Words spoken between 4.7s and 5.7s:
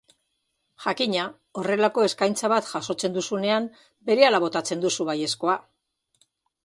duzu baiezkoa.